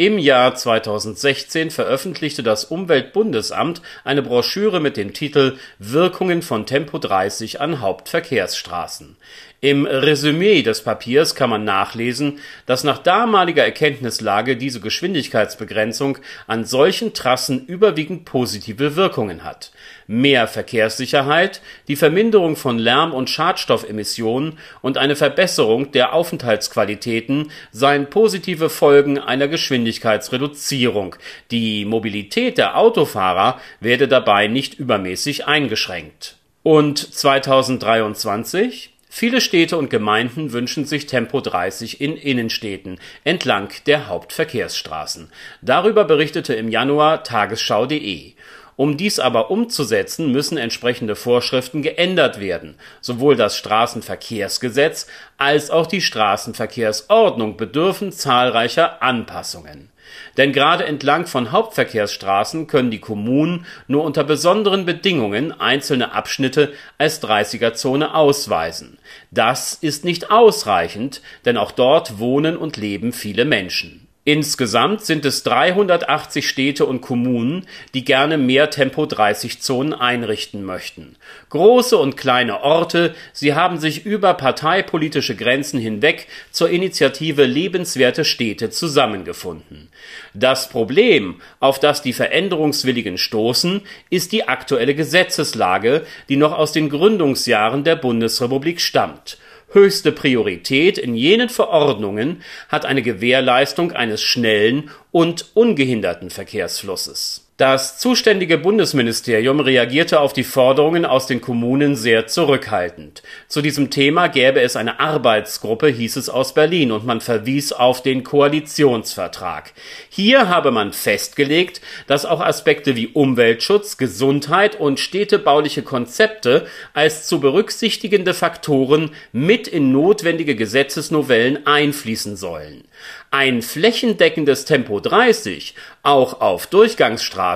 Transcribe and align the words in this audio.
Im 0.00 0.16
Jahr 0.16 0.54
2016 0.54 1.72
veröffentlichte 1.72 2.44
das 2.44 2.64
Umweltbundesamt 2.64 3.82
eine 4.04 4.22
Broschüre 4.22 4.78
mit 4.78 4.96
dem 4.96 5.12
Titel 5.12 5.56
Wirkungen 5.80 6.42
von 6.42 6.66
Tempo 6.66 6.98
30 6.98 7.60
an 7.60 7.80
Hauptverkehrsstraßen. 7.80 9.16
Im 9.60 9.86
Resümee 9.86 10.62
des 10.62 10.84
Papiers 10.84 11.34
kann 11.34 11.50
man 11.50 11.64
nachlesen, 11.64 12.38
dass 12.66 12.84
nach 12.84 12.98
damaliger 12.98 13.64
Erkenntnislage 13.64 14.56
diese 14.56 14.78
Geschwindigkeitsbegrenzung 14.78 16.18
an 16.46 16.64
solchen 16.64 17.12
Trassen 17.12 17.66
überwiegend 17.66 18.24
positive 18.24 18.94
Wirkungen 18.94 19.42
hat. 19.42 19.72
Mehr 20.06 20.46
Verkehrssicherheit, 20.46 21.60
die 21.88 21.96
Verminderung 21.96 22.54
von 22.54 22.78
Lärm 22.78 23.12
und 23.12 23.30
Schadstoffemissionen 23.30 24.60
und 24.80 24.96
eine 24.96 25.16
Verbesserung 25.16 25.90
der 25.90 26.12
Aufenthaltsqualitäten 26.12 27.50
seien 27.72 28.10
positive 28.10 28.70
Folgen 28.70 29.18
einer 29.18 29.48
Geschwindigkeitsreduzierung, 29.88 31.16
die 31.50 31.84
Mobilität 31.84 32.58
der 32.58 32.76
Autofahrer 32.76 33.60
werde 33.80 34.06
dabei 34.08 34.46
nicht 34.46 34.74
übermäßig 34.74 35.46
eingeschränkt. 35.46 36.36
Und 36.62 36.98
2023? 36.98 38.90
Viele 39.10 39.40
Städte 39.40 39.78
und 39.78 39.88
Gemeinden 39.88 40.52
wünschen 40.52 40.84
sich 40.84 41.06
Tempo 41.06 41.40
30 41.40 42.02
in 42.02 42.16
Innenstädten 42.16 43.00
entlang 43.24 43.70
der 43.86 44.08
Hauptverkehrsstraßen. 44.08 45.32
Darüber 45.62 46.04
berichtete 46.04 46.52
im 46.54 46.68
Januar 46.68 47.24
tagesschau.de. 47.24 48.34
Um 48.78 48.96
dies 48.96 49.18
aber 49.18 49.50
umzusetzen, 49.50 50.30
müssen 50.30 50.56
entsprechende 50.56 51.16
Vorschriften 51.16 51.82
geändert 51.82 52.38
werden. 52.38 52.76
Sowohl 53.00 53.34
das 53.34 53.56
Straßenverkehrsgesetz 53.56 55.08
als 55.36 55.70
auch 55.72 55.88
die 55.88 56.00
Straßenverkehrsordnung 56.00 57.56
bedürfen 57.56 58.12
zahlreicher 58.12 59.02
Anpassungen. 59.02 59.90
Denn 60.36 60.52
gerade 60.52 60.86
entlang 60.86 61.26
von 61.26 61.50
Hauptverkehrsstraßen 61.50 62.68
können 62.68 62.92
die 62.92 63.00
Kommunen 63.00 63.66
nur 63.88 64.04
unter 64.04 64.22
besonderen 64.22 64.86
Bedingungen 64.86 65.50
einzelne 65.50 66.12
Abschnitte 66.12 66.72
als 66.98 67.20
30er-Zone 67.20 68.14
ausweisen. 68.14 68.98
Das 69.32 69.74
ist 69.74 70.04
nicht 70.04 70.30
ausreichend, 70.30 71.20
denn 71.44 71.56
auch 71.56 71.72
dort 71.72 72.20
wohnen 72.20 72.56
und 72.56 72.76
leben 72.76 73.12
viele 73.12 73.44
Menschen 73.44 74.07
Insgesamt 74.28 75.06
sind 75.06 75.24
es 75.24 75.42
380 75.44 76.46
Städte 76.46 76.84
und 76.84 77.00
Kommunen, 77.00 77.64
die 77.94 78.04
gerne 78.04 78.36
mehr 78.36 78.68
Tempo-30-Zonen 78.68 79.94
einrichten 79.94 80.64
möchten. 80.64 81.16
Große 81.48 81.96
und 81.96 82.18
kleine 82.18 82.60
Orte, 82.60 83.14
sie 83.32 83.54
haben 83.54 83.78
sich 83.78 84.04
über 84.04 84.34
parteipolitische 84.34 85.34
Grenzen 85.34 85.80
hinweg 85.80 86.26
zur 86.50 86.68
Initiative 86.68 87.44
Lebenswerte 87.44 88.26
Städte 88.26 88.68
zusammengefunden. 88.68 89.88
Das 90.34 90.68
Problem, 90.68 91.40
auf 91.58 91.80
das 91.80 92.02
die 92.02 92.12
Veränderungswilligen 92.12 93.16
stoßen, 93.16 93.80
ist 94.10 94.32
die 94.32 94.46
aktuelle 94.46 94.94
Gesetzeslage, 94.94 96.04
die 96.28 96.36
noch 96.36 96.52
aus 96.52 96.72
den 96.72 96.90
Gründungsjahren 96.90 97.82
der 97.82 97.96
Bundesrepublik 97.96 98.82
stammt 98.82 99.38
Höchste 99.70 100.12
Priorität 100.12 100.96
in 100.96 101.14
jenen 101.14 101.48
Verordnungen 101.48 102.42
hat 102.68 102.86
eine 102.86 103.02
Gewährleistung 103.02 103.92
eines 103.92 104.22
schnellen 104.22 104.90
und 105.10 105.50
ungehinderten 105.54 106.30
Verkehrsflusses 106.30 107.47
das 107.58 107.98
zuständige 107.98 108.56
Bundesministerium 108.56 109.58
reagierte 109.58 110.20
auf 110.20 110.32
die 110.32 110.44
Forderungen 110.44 111.04
aus 111.04 111.26
den 111.26 111.40
Kommunen 111.40 111.96
sehr 111.96 112.28
zurückhaltend. 112.28 113.24
Zu 113.48 113.62
diesem 113.62 113.90
Thema 113.90 114.28
gäbe 114.28 114.60
es 114.60 114.76
eine 114.76 115.00
Arbeitsgruppe, 115.00 115.88
hieß 115.88 116.14
es 116.18 116.28
aus 116.28 116.54
Berlin, 116.54 116.92
und 116.92 117.04
man 117.04 117.20
verwies 117.20 117.72
auf 117.72 118.00
den 118.00 118.22
Koalitionsvertrag. 118.22 119.72
Hier 120.08 120.48
habe 120.48 120.70
man 120.70 120.92
festgelegt, 120.92 121.80
dass 122.06 122.26
auch 122.26 122.40
Aspekte 122.40 122.94
wie 122.94 123.08
Umweltschutz, 123.08 123.96
Gesundheit 123.96 124.78
und 124.78 125.00
städtebauliche 125.00 125.82
Konzepte 125.82 126.68
als 126.94 127.26
zu 127.26 127.40
berücksichtigende 127.40 128.34
Faktoren 128.34 129.10
mit 129.32 129.66
in 129.66 129.90
notwendige 129.90 130.54
Gesetzesnovellen 130.54 131.66
einfließen 131.66 132.36
sollen. 132.36 132.84
Ein 133.32 133.62
flächendeckendes 133.62 134.64
Tempo 134.64 135.00
30, 135.00 135.74
auch 136.02 136.40
auf 136.40 136.66
Durchgangsstraßen, 136.68 137.47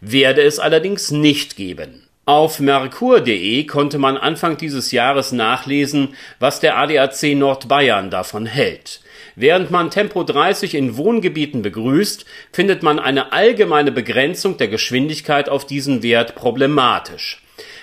werde 0.00 0.42
es 0.42 0.58
allerdings 0.58 1.10
nicht 1.10 1.56
geben. 1.56 2.08
Auf 2.28 2.60
merkur.de 2.60 3.64
konnte 3.64 3.98
man 3.98 4.18
Anfang 4.18 4.58
dieses 4.58 4.92
Jahres 4.92 5.32
nachlesen, 5.32 6.14
was 6.38 6.60
der 6.60 6.76
ADAC 6.76 7.34
Nordbayern 7.34 8.10
davon 8.10 8.44
hält. 8.44 9.00
Während 9.34 9.70
man 9.70 9.90
Tempo 9.90 10.24
30 10.24 10.74
in 10.74 10.96
Wohngebieten 10.96 11.62
begrüßt, 11.62 12.26
findet 12.52 12.82
man 12.82 12.98
eine 12.98 13.32
allgemeine 13.32 13.92
Begrenzung 13.92 14.58
der 14.58 14.68
Geschwindigkeit 14.68 15.48
auf 15.48 15.64
diesen 15.64 16.02
Wert 16.02 16.34
problematisch. 16.34 17.40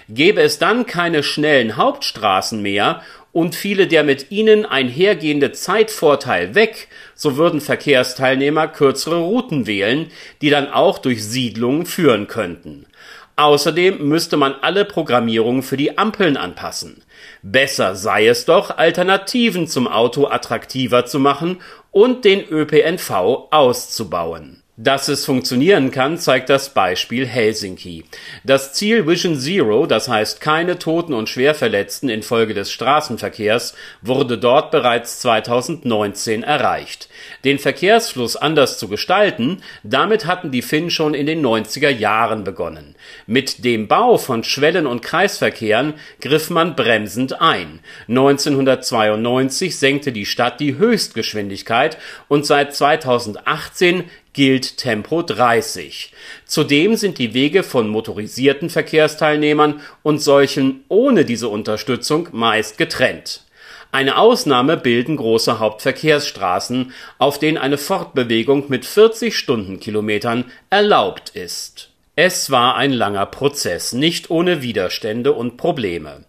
Gäbe 0.10 0.42
es 0.42 0.60
dann 0.60 0.86
keine 0.86 1.24
schnellen 1.24 1.78
Hauptstraßen 1.78 2.62
mehr 2.62 3.02
und 3.35 3.53
fiele 3.53 3.88
der 3.88 4.06
mit 4.06 4.31
ihnen 4.31 4.66
einhergehende 4.66 5.51
Zeitvorteil 5.51 6.56
weg, 6.56 6.88
so 7.16 7.35
würden 7.35 7.59
Verkehrsteilnehmer 7.59 8.69
kürzere 8.69 9.18
Routen 9.18 9.68
wählen, 9.68 10.09
die 10.41 10.50
dann 10.50 10.72
auch 10.72 11.00
durch 11.00 11.22
Siedlungen 11.22 11.85
führen 11.85 12.28
könnten. 12.28 12.85
Außerdem 13.35 14.07
müsste 14.07 14.38
man 14.38 14.56
alle 14.62 14.85
Programmierungen 14.85 15.63
für 15.63 15.75
die 15.75 15.97
Ampeln 15.97 16.38
anpassen. 16.38 17.03
Besser 17.41 17.97
sei 17.97 18.25
es 18.25 18.46
doch, 18.46 18.78
Alternativen 18.78 19.67
zum 19.67 19.90
Auto 19.90 20.28
attraktiver 20.28 21.06
zu 21.06 21.19
machen 21.19 21.57
und 21.91 22.23
den 22.23 22.47
ÖPNV 22.50 23.50
auszubauen 23.52 24.63
dass 24.78 25.08
es 25.08 25.24
funktionieren 25.24 25.90
kann, 25.90 26.18
zeigt 26.18 26.50
das 26.50 26.74
Beispiel 26.74 27.25
Helsinki. 27.25 28.03
Das 28.44 28.74
Ziel 28.74 29.08
Vision 29.08 29.40
Zero, 29.40 29.86
das 29.86 30.09
heißt 30.09 30.41
keine 30.41 30.78
Toten 30.78 31.13
und 31.13 31.30
Schwerverletzten 31.30 32.09
infolge 32.09 32.53
des 32.53 32.72
Straßenverkehrs, 32.74 33.74
wurde 34.02 34.38
dort 34.38 34.72
bereits 34.72 35.22
2019 35.22 36.44
erreicht. 36.44 37.08
Den 37.46 37.58
Verkehrsfluss 37.58 38.35
anders 38.35 38.78
zu 38.78 38.90
gestalten, 38.90 39.62
damit 39.84 40.25
hatten 40.25 40.52
die 40.52 40.62
Finnen 40.62 40.90
schon 40.90 41.14
in 41.14 41.25
den 41.25 41.46
90er 41.46 41.90
Jahren 41.90 42.44
begonnen. 42.44 42.96
Mit 43.28 43.64
dem 43.64 43.88
Bau 43.88 44.18
von 44.18 44.44
Schwellen- 44.44 44.88
und 44.88 45.02
Kreisverkehren 45.02 45.94
griff 46.19 46.50
man 46.50 46.75
bremsend 46.75 47.40
ein. 47.41 47.80
1992 48.09 49.78
senkte 49.78 50.12
die 50.12 50.25
Stadt 50.25 50.59
die 50.59 50.78
Höchstgeschwindigkeit 50.78 51.97
und 52.28 52.46
seit 52.46 52.75
2018 52.75 54.03
gilt 54.35 54.78
Tempo 54.78 55.23
30. 55.23 56.12
Zudem 56.46 56.96
sind 56.96 57.18
die 57.18 57.34
Wege 57.34 57.63
von 57.63 57.88
motorisierten 57.88 58.69
Verkehrsteilnehmern 58.69 59.81
und 60.03 60.19
solchen 60.19 60.84
ohne 60.90 61.25
diese 61.25 61.47
Unterstützung 61.47 62.28
meist 62.34 62.78
getrennt. 62.78 63.41
Eine 63.94 64.18
Ausnahme 64.18 64.75
bilden 64.75 65.16
große 65.16 65.59
Hauptverkehrsstraßen, 65.59 66.91
auf 67.18 67.40
denen 67.40 67.57
eine 67.57 67.78
Fortbewegung 67.78 68.66
mit 68.68 68.85
40 68.85 69.38
Stundenkilometern 69.38 70.52
erlaubt 70.69 71.29
ist. 71.29 71.91
Es 72.17 72.52
war 72.52 72.75
ein 72.75 72.91
langer 72.91 73.25
Prozess, 73.25 73.94
nicht 73.94 74.29
ohne 74.29 74.62
Widerstände 74.62 75.31
und 75.31 75.56
Probleme. 75.56 76.25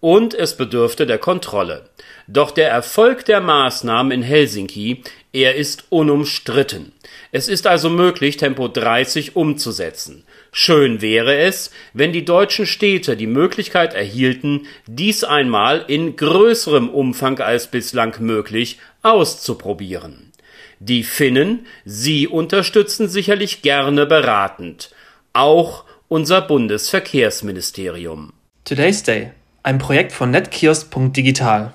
Und 0.00 0.32
es 0.32 0.56
bedürfte 0.56 1.06
der 1.06 1.18
Kontrolle. 1.18 1.90
Doch 2.26 2.52
der 2.52 2.70
Erfolg 2.70 3.26
der 3.26 3.40
Maßnahmen 3.40 4.12
in 4.12 4.22
Helsinki, 4.22 5.02
er 5.32 5.54
ist 5.54 5.84
unumstritten. 5.90 6.92
Es 7.32 7.48
ist 7.48 7.66
also 7.66 7.88
möglich, 7.88 8.36
Tempo 8.36 8.68
30 8.68 9.36
umzusetzen. 9.36 10.24
Schön 10.52 11.00
wäre 11.00 11.36
es, 11.36 11.70
wenn 11.92 12.12
die 12.12 12.24
deutschen 12.24 12.66
Städte 12.66 13.16
die 13.16 13.28
Möglichkeit 13.28 13.94
erhielten, 13.94 14.66
dies 14.86 15.22
einmal 15.22 15.84
in 15.86 16.16
größerem 16.16 16.88
Umfang 16.88 17.38
als 17.38 17.68
bislang 17.68 18.16
möglich 18.18 18.78
auszuprobieren. 19.02 20.32
Die 20.80 21.04
Finnen, 21.04 21.66
sie 21.84 22.26
unterstützen 22.26 23.08
sicherlich 23.08 23.62
gerne 23.62 24.06
beratend. 24.06 24.90
Auch 25.32 25.84
unser 26.08 26.40
Bundesverkehrsministerium. 26.40 28.32
Today's 28.64 29.04
Day, 29.04 29.30
ein 29.62 29.78
Projekt 29.78 30.12
von 30.12 30.30
netkiosk.digital. 30.32 31.74